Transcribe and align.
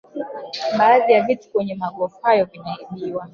Baadhi 0.77 1.13
ya 1.13 1.23
vitu 1.23 1.49
kwenye 1.49 1.75
magofu 1.75 2.19
hayo 2.21 2.45
vinaibwa 2.45 3.27